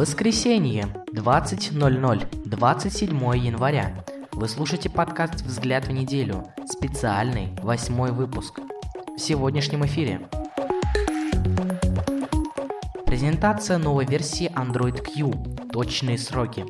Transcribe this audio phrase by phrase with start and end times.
[0.00, 4.02] Воскресенье, 20.00, 27 января.
[4.32, 8.60] Вы слушаете подкаст «Взгляд в неделю», специальный восьмой выпуск.
[9.14, 10.22] В сегодняшнем эфире
[13.04, 15.68] Презентация новой версии Android Q.
[15.70, 16.64] Точные сроки.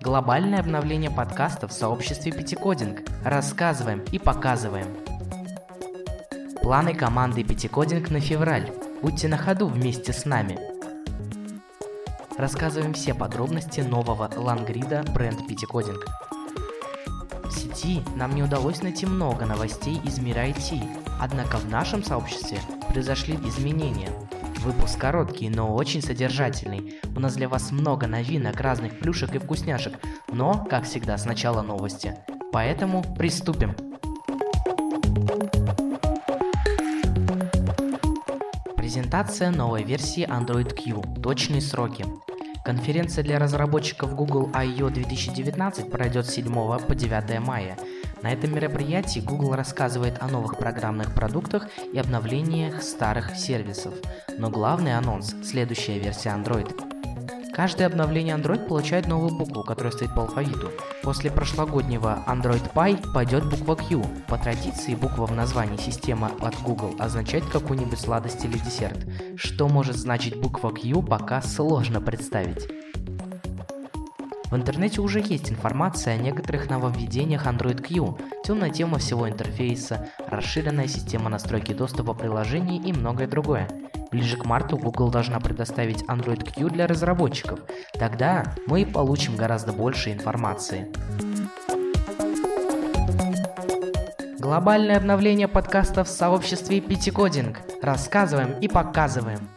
[0.00, 3.00] Глобальное обновление подкастов в сообществе Пятикодинг.
[3.24, 4.86] Рассказываем и показываем.
[6.62, 8.70] Планы команды Пятикодинг на февраль.
[9.02, 10.73] Будьте на ходу вместе с нами.
[12.36, 16.04] Рассказываем все подробности нового лангрида бренд Пятикодинг.
[17.44, 20.82] В сети нам не удалось найти много новостей из мира IT,
[21.20, 24.10] однако в нашем сообществе произошли изменения.
[24.64, 26.94] Выпуск короткий, но очень содержательный.
[27.14, 29.94] У нас для вас много новинок, разных плюшек и вкусняшек,
[30.32, 32.16] но, как всегда, сначала новости.
[32.52, 33.76] Поэтому приступим.
[38.76, 41.20] Презентация новой версии Android Q.
[41.22, 42.04] Точные сроки.
[42.64, 44.88] Конференция для разработчиков Google I.O.
[44.88, 47.76] 2019 пройдет с 7 по 9 мая.
[48.22, 53.92] На этом мероприятии Google рассказывает о новых программных продуктах и обновлениях старых сервисов.
[54.38, 56.93] Но главный анонс– следующая версия Android.
[57.54, 60.72] Каждое обновление Android получает новую букву, которая стоит по алфавиту.
[61.04, 64.04] После прошлогоднего Android Pie пойдет буква Q.
[64.26, 69.06] По традиции буква в названии системы от Google означает какую-нибудь сладость или десерт.
[69.36, 72.68] Что может значить буква Q, пока сложно представить.
[74.50, 80.88] В интернете уже есть информация о некоторых нововведениях Android Q, темная тема всего интерфейса, расширенная
[80.88, 83.68] система настройки доступа приложений и многое другое.
[84.14, 87.58] Ближе к марту Google должна предоставить Android Q для разработчиков.
[87.98, 90.86] Тогда мы получим гораздо больше информации.
[94.38, 97.58] Глобальное обновление подкастов в сообществе Пятикодинг.
[97.82, 99.48] Рассказываем и показываем.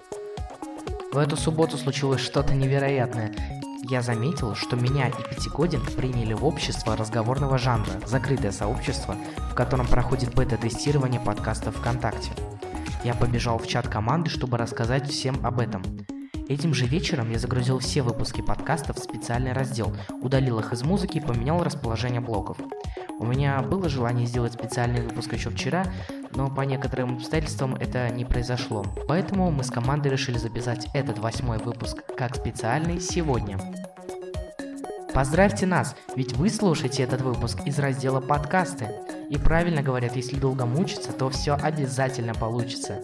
[1.13, 3.35] В эту субботу случилось что-то невероятное.
[3.83, 9.15] Я заметил, что меня и Пятикодинг приняли в общество разговорного жанра, закрытое сообщество,
[9.51, 12.31] в котором проходит бета-тестирование подкастов ВКонтакте.
[13.07, 15.81] Я побежал в чат команды, чтобы рассказать всем об этом.
[16.49, 21.19] Этим же вечером я загрузил все выпуски подкастов в специальный раздел, удалил их из музыки
[21.19, 22.57] и поменял расположение блоков.
[23.17, 25.85] У меня было желание сделать специальный выпуск еще вчера,
[26.35, 28.83] но по некоторым обстоятельствам это не произошло.
[29.07, 33.57] Поэтому мы с командой решили записать этот восьмой выпуск как специальный сегодня.
[35.13, 39.06] Поздравьте нас, ведь вы слушаете этот выпуск из раздела «Подкасты».
[39.29, 43.01] И правильно говорят, если долго мучиться, то все обязательно получится.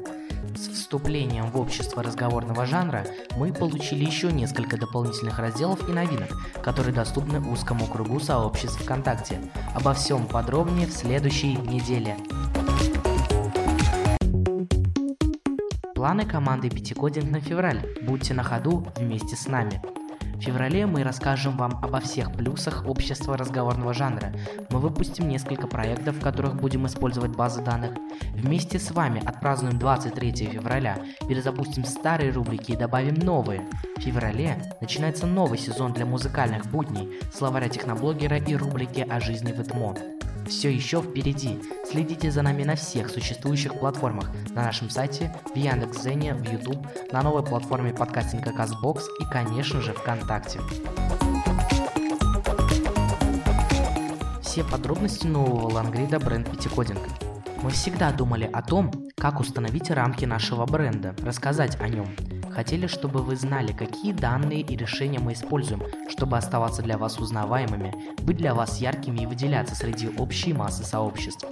[0.56, 3.06] С вступлением в общество разговорного жанра
[3.38, 6.30] мы получили еще несколько дополнительных разделов и новинок,
[6.64, 9.40] которые доступны узкому кругу сообществ ВКонтакте.
[9.74, 12.18] Обо всем подробнее в следующей неделе.
[15.96, 17.82] Планы команды Пятикодинг на февраль.
[18.04, 19.82] Будьте на ходу вместе с нами.
[20.44, 24.34] В феврале мы расскажем вам обо всех плюсах общества разговорного жанра.
[24.72, 27.94] Мы выпустим несколько проектов, в которых будем использовать базы данных.
[28.34, 30.98] Вместе с вами отпразднуем 23 февраля,
[31.30, 33.66] перезапустим старые рубрики и добавим новые.
[33.96, 39.62] В феврале начинается новый сезон для музыкальных будней, словаря техноблогера и рубрики о жизни в
[39.62, 40.23] ИТМО.
[40.48, 41.60] Все еще впереди.
[41.90, 44.30] Следите за нами на всех существующих платформах.
[44.50, 49.94] На нашем сайте, в Яндекс.Зене, в YouTube, на новой платформе подкастинга CastBox и, конечно же,
[49.94, 50.60] ВКонтакте.
[54.42, 57.02] Все подробности нового лангрида бренд Пятикодинг.
[57.62, 62.08] Мы всегда думали о том, как установить рамки нашего бренда, рассказать о нем.
[62.54, 67.94] Хотели, чтобы вы знали, какие данные и решения мы используем, чтобы оставаться для вас узнаваемыми,
[68.22, 71.46] быть для вас яркими и выделяться среди общей массы сообществ.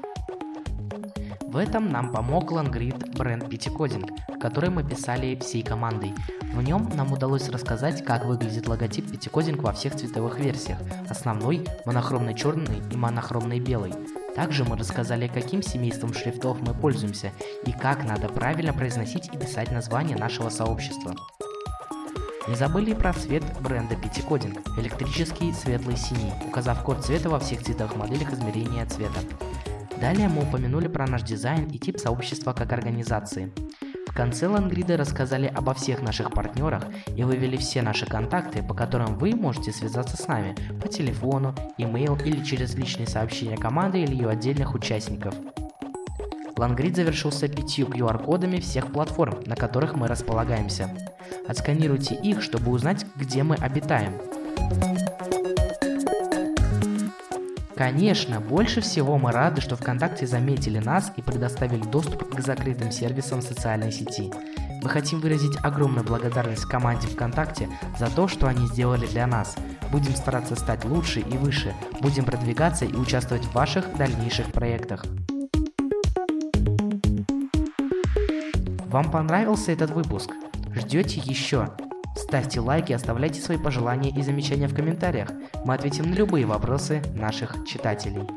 [1.41, 6.13] В этом нам помог лангрид бренд Пятикодинг, который мы писали всей командой.
[6.53, 10.77] В нем нам удалось рассказать, как выглядит логотип Пятикодинг во всех цветовых версиях,
[11.09, 13.93] основной, монохромный черный и монохромный белый.
[14.35, 17.31] Также мы рассказали, каким семейством шрифтов мы пользуемся
[17.65, 21.15] и как надо правильно произносить и писать название нашего сообщества.
[22.47, 27.61] Не забыли и про цвет бренда Пятикодинг– электрический светлый синий, указав код цвета во всех
[27.63, 29.19] цветовых моделях измерения цвета.
[29.99, 33.51] Далее мы упомянули про наш дизайн и тип сообщества как организации.
[34.11, 36.83] В конце Лангрида рассказали обо всех наших партнерах
[37.15, 42.17] и вывели все наши контакты, по которым вы можете связаться с нами по телефону, имейл
[42.17, 45.33] или через личные сообщения команды или ее отдельных участников.
[46.57, 50.89] Лангрид завершился пятью QR-кодами всех платформ, на которых мы располагаемся.
[51.47, 54.15] Отсканируйте их, чтобы узнать, где мы обитаем.
[57.81, 63.41] Конечно, больше всего мы рады, что ВКонтакте заметили нас и предоставили доступ к закрытым сервисам
[63.41, 64.31] социальной сети.
[64.83, 69.55] Мы хотим выразить огромную благодарность команде ВКонтакте за то, что они сделали для нас.
[69.91, 75.03] Будем стараться стать лучше и выше, будем продвигаться и участвовать в ваших дальнейших проектах.
[78.85, 80.29] Вам понравился этот выпуск?
[80.75, 81.71] Ждете еще?
[82.15, 85.29] Ставьте лайки, оставляйте свои пожелания и замечания в комментариях.
[85.65, 88.27] Мы ответим на любые вопросы наших читателей.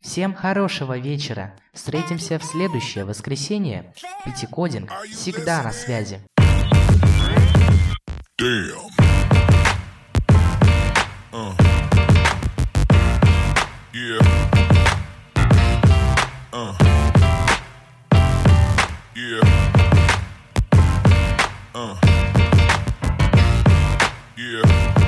[0.00, 1.54] Всем хорошего вечера.
[1.74, 3.92] Встретимся в следующее воскресенье.
[4.24, 6.20] Пятикодинг всегда на связи.
[11.32, 11.52] Uh.
[16.52, 16.95] Uh.
[19.16, 19.40] Yeah.
[21.74, 21.96] Uh.
[24.36, 25.05] Yeah.